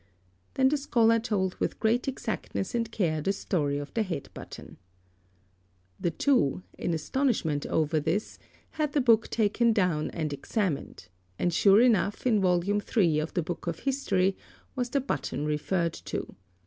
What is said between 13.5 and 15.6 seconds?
of History was the button